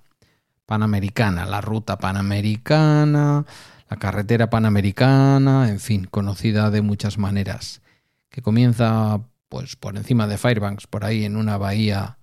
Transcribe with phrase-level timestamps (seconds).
[0.66, 3.46] Panamericana, la ruta Panamericana,
[3.90, 7.82] la carretera Panamericana, en fin, conocida de muchas maneras,
[8.30, 9.20] que comienza
[9.50, 12.18] pues por encima de Fairbanks, por ahí en una bahía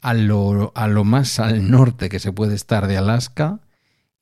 [0.00, 3.58] a lo, a lo más al norte que se puede estar de Alaska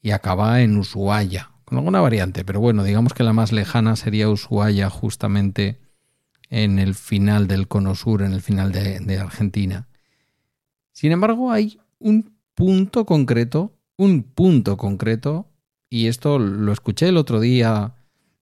[0.00, 4.30] y acaba en Ushuaia, con alguna variante, pero bueno, digamos que la más lejana sería
[4.30, 5.89] Ushuaia justamente
[6.50, 9.88] en el final del cono sur, en el final de, Argentina.
[10.92, 15.46] Sin embargo, hay un punto concreto, un punto concreto,
[15.88, 17.94] y esto lo escuché el otro día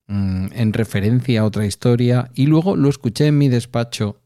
[0.07, 4.21] mm, en referencia a otra historia, y luego lo escuché en mi despacho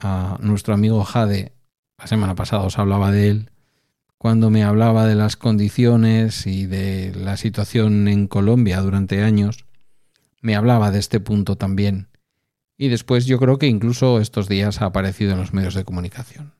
[0.00, 1.52] a nuestro amigo Jade,
[1.98, 3.50] la semana pasada os hablaba de él,
[4.16, 9.64] cuando me hablaba de las condiciones y de la situación en Colombia durante años,
[10.42, 12.09] me hablaba de este punto también.
[12.80, 16.54] Y después yo creo que incluso estos días ha aparecido en los medios de comunicación.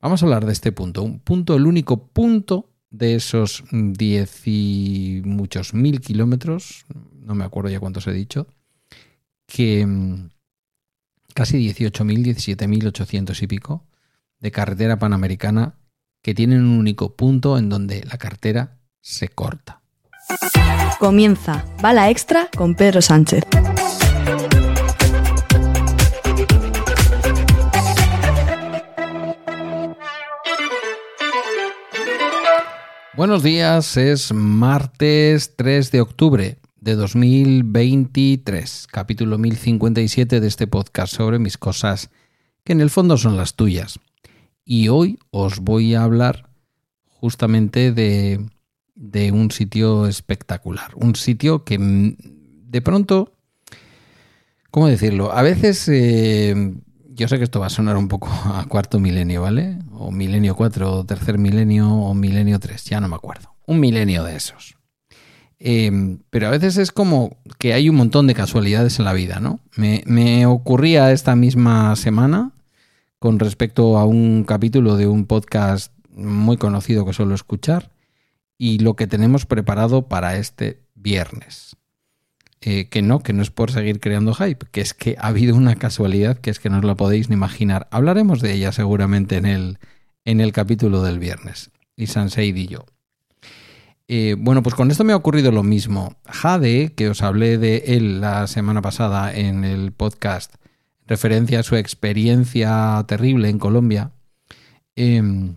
[0.00, 5.20] Vamos a hablar de este punto, un punto, el único punto de esos diez y
[5.24, 6.84] muchos mil kilómetros,
[7.24, 8.46] no me acuerdo ya cuántos he dicho,
[9.46, 10.30] que mm,
[11.34, 13.84] casi 18.000, 17.800 y pico
[14.38, 15.74] de carretera panamericana
[16.22, 19.80] que tienen un único punto en donde la cartera se corta.
[21.00, 23.42] Comienza Bala Extra con Pedro Sánchez.
[33.22, 41.38] Buenos días, es martes 3 de octubre de 2023, capítulo 1057 de este podcast sobre
[41.38, 42.10] mis cosas
[42.64, 44.00] que en el fondo son las tuyas
[44.64, 46.50] y hoy os voy a hablar
[47.06, 48.44] justamente de,
[48.96, 53.34] de un sitio espectacular, un sitio que de pronto,
[54.72, 55.30] ¿cómo decirlo?
[55.30, 56.74] A veces, eh,
[57.14, 59.78] yo sé que esto va a sonar un poco a cuarto milenio, ¿vale?
[59.92, 63.54] O milenio cuatro, o tercer milenio, o milenio tres, ya no me acuerdo.
[63.66, 64.76] Un milenio de esos.
[65.58, 69.38] Eh, pero a veces es como que hay un montón de casualidades en la vida,
[69.38, 69.60] ¿no?
[69.76, 72.50] Me, me ocurría esta misma semana
[73.20, 77.92] con respecto a un capítulo de un podcast muy conocido que suelo escuchar
[78.58, 81.76] y lo que tenemos preparado para este viernes.
[82.64, 85.56] Eh, que no, que no es por seguir creando hype, que es que ha habido
[85.56, 87.88] una casualidad que es que no os la podéis ni imaginar.
[87.90, 89.78] Hablaremos de ella seguramente en el,
[90.24, 92.86] en el capítulo del viernes, y Sanseid y yo.
[94.06, 96.16] Eh, bueno, pues con esto me ha ocurrido lo mismo.
[96.26, 100.54] Jade, que os hablé de él la semana pasada en el podcast
[101.06, 104.12] referencia a su experiencia terrible en Colombia,
[104.96, 105.56] em,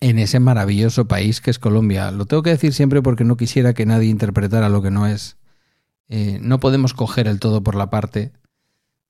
[0.00, 2.10] en ese maravilloso país que es Colombia.
[2.10, 5.36] Lo tengo que decir siempre porque no quisiera que nadie interpretara lo que no es.
[6.10, 8.32] Eh, no podemos coger el todo por la parte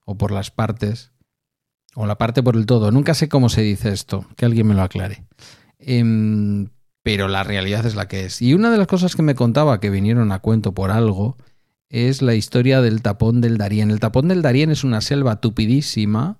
[0.04, 1.12] o por las partes
[1.94, 2.92] o la parte por el todo.
[2.92, 5.24] Nunca sé cómo se dice esto, que alguien me lo aclare.
[5.78, 6.68] Em,
[7.02, 8.42] pero la realidad es la que es.
[8.42, 11.38] Y una de las cosas que me contaba que vinieron a cuento por algo
[11.88, 13.90] es la historia del tapón del Darién.
[13.90, 16.38] El tapón del Darién es una selva tupidísima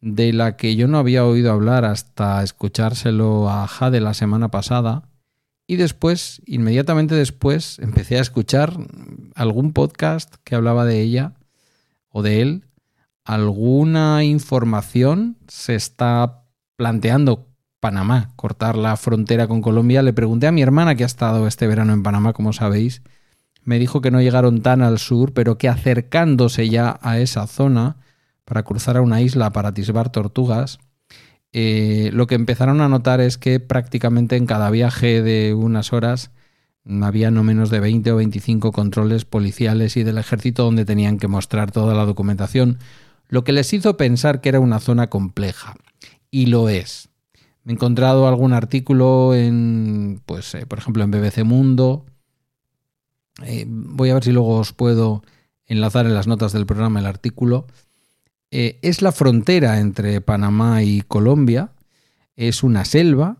[0.00, 5.08] de la que yo no había oído hablar hasta escuchárselo a Jade la semana pasada.
[5.66, 8.76] Y después, inmediatamente después, empecé a escuchar
[9.34, 11.32] algún podcast que hablaba de ella
[12.10, 12.64] o de él.
[13.24, 16.44] Alguna información se está
[16.76, 17.48] planteando
[17.80, 20.02] Panamá, cortar la frontera con Colombia.
[20.02, 23.02] Le pregunté a mi hermana que ha estado este verano en Panamá, como sabéis,
[23.64, 27.96] me dijo que no llegaron tan al sur, pero que acercándose ya a esa zona
[28.44, 30.78] para cruzar a una isla para atisbar tortugas,
[31.56, 36.32] eh, lo que empezaron a notar es que prácticamente en cada viaje de unas horas
[37.02, 41.28] había no menos de 20 o 25 controles policiales y del ejército donde tenían que
[41.28, 42.78] mostrar toda la documentación,
[43.28, 45.76] lo que les hizo pensar que era una zona compleja.
[46.28, 47.08] Y lo es.
[47.64, 52.04] He encontrado algún artículo en, pues, eh, por ejemplo, en BBC Mundo,
[53.44, 55.22] eh, voy a ver si luego os puedo
[55.66, 57.68] enlazar en las notas del programa el artículo.
[58.56, 61.72] Eh, es la frontera entre Panamá y Colombia,
[62.36, 63.38] es una selva,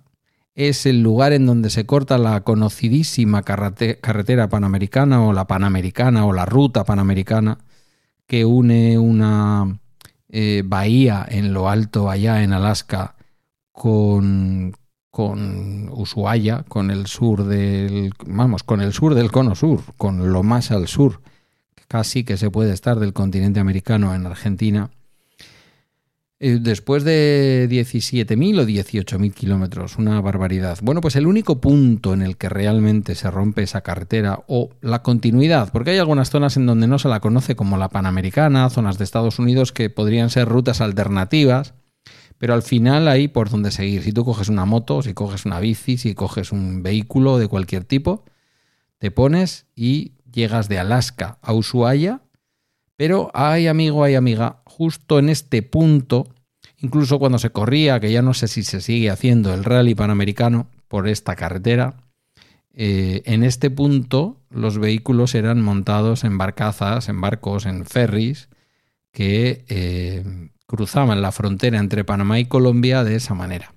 [0.56, 6.32] es el lugar en donde se corta la conocidísima carretera panamericana o la panamericana o
[6.32, 7.58] la ruta panamericana
[8.26, 9.78] que une una
[10.31, 13.14] eh, bahía en lo alto allá en Alaska
[13.70, 14.75] con,
[15.10, 20.43] con Ushuaia, con el sur del, vamos, con el sur del cono sur, con lo
[20.43, 21.20] más al sur,
[21.87, 24.90] casi que se puede estar del continente americano en Argentina.
[26.46, 30.79] Eh, después de 17.000 o 18.000 kilómetros, una barbaridad.
[30.82, 35.02] Bueno, pues el único punto en el que realmente se rompe esa carretera o la
[35.02, 38.99] continuidad, porque hay algunas zonas en donde no se la conoce como la Panamericana, zonas
[38.99, 41.73] de Estados Unidos que podrían ser rutas alternativas,
[42.37, 44.02] pero al final hay por donde seguir.
[44.02, 47.85] Si tú coges una moto, si coges una bici, si coges un vehículo de cualquier
[47.85, 48.26] tipo,
[48.99, 52.20] te pones y llegas de Alaska a Ushuaia,
[52.96, 56.33] pero hay amigo, hay amiga, justo en este punto,
[56.84, 60.69] incluso cuando se corría, que ya no sé si se sigue haciendo el rally panamericano
[60.88, 61.94] por esta carretera,
[62.72, 68.48] eh, en este punto los vehículos eran montados en barcazas, en barcos, en ferries,
[69.12, 73.75] que eh, cruzaban la frontera entre Panamá y Colombia de esa manera.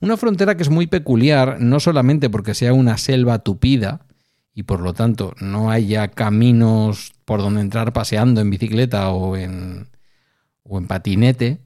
[0.00, 4.06] Una frontera que es muy peculiar, no solamente porque sea una selva tupida,
[4.54, 9.88] y por lo tanto no haya caminos por donde entrar paseando en bicicleta o en,
[10.64, 11.58] o en patinete.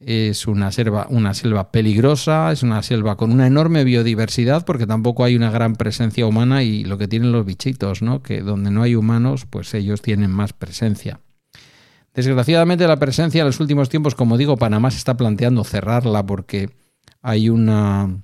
[0.00, 5.24] Es una selva, una selva peligrosa, es una selva con una enorme biodiversidad porque tampoco
[5.24, 8.22] hay una gran presencia humana y lo que tienen los bichitos, ¿no?
[8.22, 11.20] que donde no hay humanos, pues ellos tienen más presencia.
[12.14, 16.70] Desgraciadamente la presencia en los últimos tiempos, como digo, Panamá se está planteando cerrarla porque
[17.20, 18.22] hay una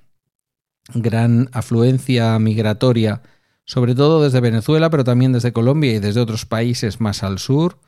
[0.94, 3.22] gran afluencia migratoria
[3.64, 7.78] sobre todo desde Venezuela, pero también desde Colombia y desde otros países más al sur,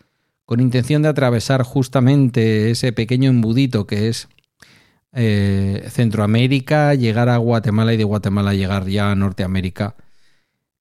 [0.46, 4.28] con intención de atravesar justamente ese pequeño embudito que es
[5.12, 9.96] eh, Centroamérica, llegar a Guatemala y de Guatemala llegar ya a Norteamérica,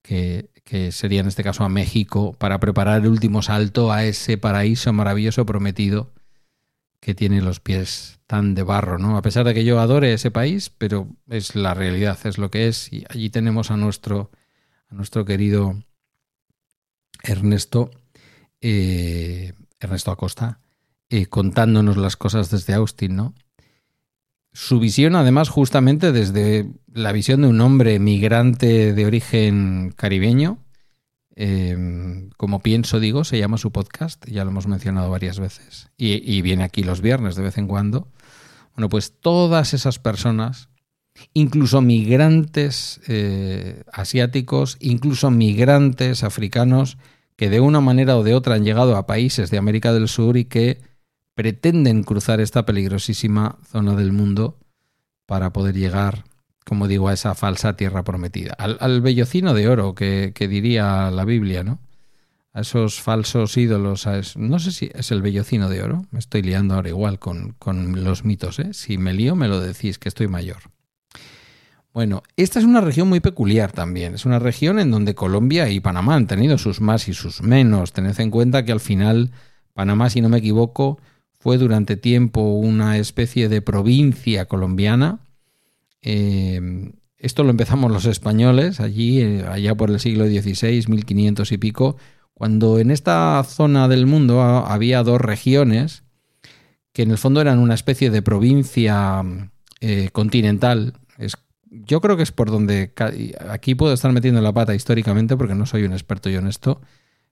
[0.02, 4.38] que, que sería en este caso a México, para preparar el último salto a ese
[4.38, 6.12] paraíso maravilloso prometido
[7.00, 9.16] que tiene los pies tan de barro, ¿no?
[9.16, 12.68] A pesar de que yo adore ese país, pero es la realidad, es lo que
[12.68, 14.30] es, y allí tenemos a nuestro
[14.88, 15.82] a nuestro querido
[17.22, 17.90] Ernesto,
[18.60, 20.60] eh, Ernesto Acosta,
[21.08, 23.34] eh, contándonos las cosas desde Austin, ¿no?
[24.52, 30.64] Su visión, además, justamente desde la visión de un hombre migrante de origen caribeño,
[31.34, 36.40] em, como pienso, digo, se llama su podcast, ya lo hemos mencionado varias veces, y,
[36.40, 38.08] viene aquí los viernes de vez en cuando.
[38.74, 40.70] Bueno, pues todas esas personas
[41.32, 46.98] incluso migrantes eh, asiáticos, incluso migrantes africanos
[47.36, 50.36] que de una manera o de otra han llegado a países de América del Sur
[50.36, 50.80] y que
[51.34, 54.58] pretenden cruzar esta peligrosísima zona del mundo
[55.26, 56.24] para poder llegar,
[56.64, 61.62] como digo, a esa falsa tierra prometida, al, bellocino de oro que, diría la Biblia,
[61.62, 61.78] ¿no?
[62.54, 66.74] A esos falsos ídolos, no sé si es el bellocino de oro, me estoy liando
[66.74, 68.72] ahora igual con, con los mitos, ¿eh?
[68.72, 70.75] Si me lío me lo decís, que estoy mayor.
[71.96, 74.16] Bueno, esta es una región muy peculiar también.
[74.16, 77.94] Es una región en donde Colombia y Panamá han tenido sus más y sus menos.
[77.94, 79.30] Tened en cuenta que al final
[79.72, 80.98] Panamá, si no me equivoco,
[81.38, 85.20] fue durante tiempo una especie de provincia colombiana.
[86.02, 91.56] Eh, esto lo empezamos los españoles allí, eh, allá por el siglo XVI, 1500 y
[91.56, 91.96] pico,
[92.34, 96.02] cuando en esta zona del mundo había dos regiones
[96.92, 99.24] que en el fondo eran una especie de provincia
[99.80, 100.92] eh, continental.
[101.16, 101.36] Es
[101.84, 102.92] yo creo que es por donde
[103.48, 106.80] aquí puedo estar metiendo la pata históricamente porque no soy un experto y honesto,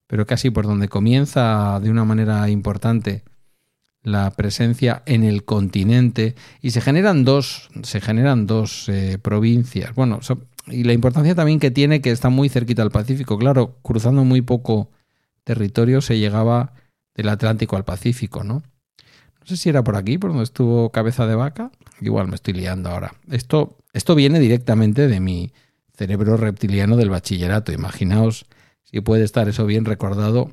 [0.07, 3.23] pero casi por donde comienza de una manera importante
[4.03, 9.95] la presencia en el continente y se generan dos, se generan dos eh, provincias.
[9.95, 10.21] Bueno,
[10.67, 13.39] y la importancia también que tiene que está muy cerquita al Pacífico.
[13.39, 14.91] Claro, cruzando muy poco
[15.43, 16.75] territorio se llegaba
[17.15, 18.63] del Atlántico al Pacífico, ¿no?
[19.45, 21.71] No sé si era por aquí, por donde estuvo Cabeza de Vaca.
[22.01, 23.15] Igual me estoy liando ahora.
[23.31, 25.53] Esto, esto viene directamente de mi
[25.95, 27.71] cerebro reptiliano del bachillerato.
[27.71, 28.47] Imaginaos
[28.85, 30.51] si puede estar eso bien recordado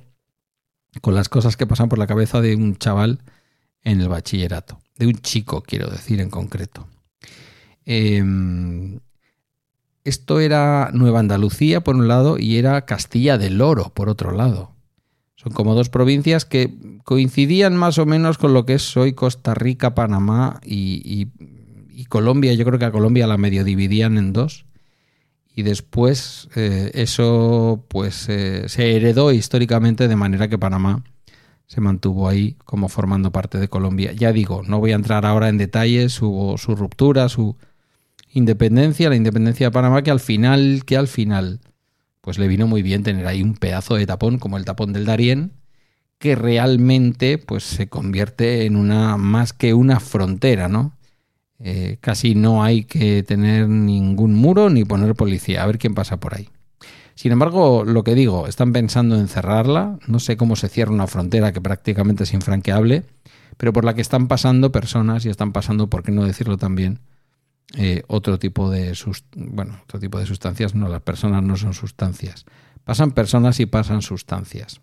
[0.99, 3.19] con las cosas que pasan por la cabeza de un chaval
[3.81, 4.81] en el bachillerato.
[4.97, 6.85] De un chico, quiero decir en concreto.
[7.85, 8.99] Em,
[10.03, 14.73] esto era Nueva Andalucía por un lado y era Castilla del Oro por otro lado.
[15.41, 16.71] Son como dos provincias que
[17.03, 21.29] coincidían más o menos con lo que es hoy Costa Rica, Panamá y,
[22.09, 22.53] Colombia.
[22.53, 24.65] Yo creo que a Colombia la medio dividían en dos.
[25.55, 31.03] Y después eh, eso pues eh, se heredó históricamente de manera que Panamá
[31.65, 34.11] se mantuvo ahí como formando parte de Colombia.
[34.11, 37.55] Ya digo, no voy a entrar ahora en detalles, hubo su ruptura, su
[38.31, 41.61] independencia, la independencia de Panamá, que al final, que al final
[42.21, 45.05] pues le vino muy bien tener ahí un pedazo de tapón como el tapón del
[45.05, 45.53] Darién,
[46.19, 50.95] que realmente pues se convierte en una más que una frontera, ¿no?
[51.59, 56.19] Eh, casi no hay que tener ningún muro ni poner policía, a ver quién pasa
[56.19, 56.49] por ahí.
[57.15, 61.07] Sin embargo, lo que digo, están pensando en cerrarla, no sé cómo se cierra una
[61.07, 63.03] frontera que prácticamente es infranqueable,
[63.57, 66.99] pero por la que están pasando personas y están pasando, por qué no decirlo también,
[67.75, 68.97] eh, otro tipo de
[69.35, 72.45] bueno, otro tipo de sustancias, no, las personas no son sustancias.
[72.83, 74.81] Pasan personas y pasan sustancias.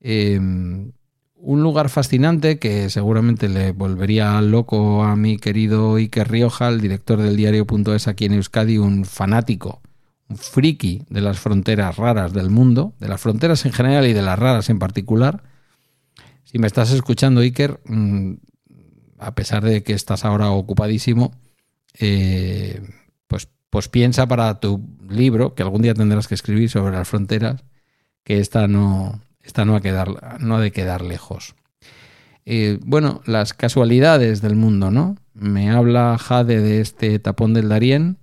[0.00, 0.92] Em,
[1.36, 7.20] un lugar fascinante que seguramente le volvería loco a mi querido Iker Rioja, el director
[7.20, 9.82] del diario.es aquí en Euskadi, un fanático,
[10.28, 14.22] un friki de las fronteras raras del mundo, de las fronteras en general y de
[14.22, 15.42] las raras en particular.
[16.44, 18.34] Si me estás escuchando, Iker, mm,
[19.18, 21.32] a pesar de que estás ahora ocupadísimo,
[21.98, 22.82] eh,
[23.26, 27.64] pues, pues piensa para tu libro, que algún día tendrás que escribir sobre las fronteras,
[28.24, 31.54] que esta no, esta no, ha, quedar, no ha de quedar lejos.
[32.46, 35.16] Eh, bueno, las casualidades del mundo, ¿no?
[35.32, 38.18] Me habla Jade de este tapón del Darién,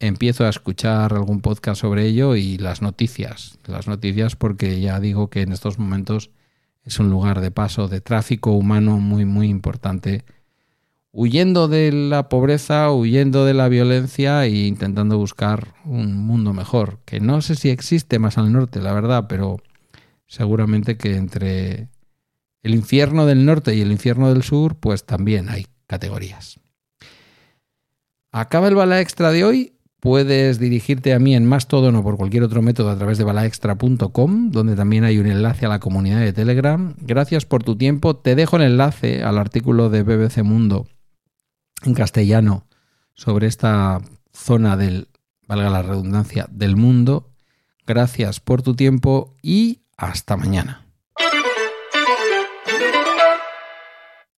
[0.00, 3.58] empiezo a escuchar algún podcast sobre ello y las noticias.
[3.66, 6.30] Las noticias porque ya digo que en estos momentos
[6.82, 10.24] es un lugar de paso, de tráfico humano muy, muy importante
[11.12, 17.20] huyendo de la pobreza, huyendo de la violencia e intentando buscar un mundo mejor, que
[17.20, 19.58] no sé si existe más al norte, la verdad, pero
[20.26, 21.88] seguramente que entre
[22.62, 26.60] el infierno del norte y el infierno del sur, pues también hay categorías.
[28.32, 29.72] Acaba el bala extra de hoy.
[29.98, 34.50] Puedes dirigirte a mí en Mastodon o por cualquier otro método a través de balaextra.com,
[34.50, 36.94] donde también hay un enlace a la comunidad de Telegram.
[37.00, 38.16] Gracias por tu tiempo.
[38.16, 40.86] Te dejo el enlace al artículo de BBC Mundo
[41.84, 42.66] en castellano
[43.14, 44.00] sobre esta
[44.32, 45.08] zona del,
[45.46, 47.30] valga la redundancia, del mundo.
[47.86, 50.89] Gracias por tu tiempo y hasta mañana.